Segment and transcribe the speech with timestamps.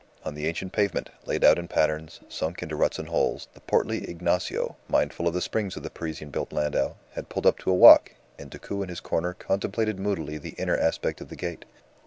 [0.25, 4.09] On the ancient pavement, laid out in patterns, sunk into ruts and holes, the portly
[4.09, 7.75] Ignacio, mindful of the springs of the Parisian built landau, had pulled up to a
[7.75, 11.65] walk, and Decoud in his corner contemplated moodily the inner aspect of the gate.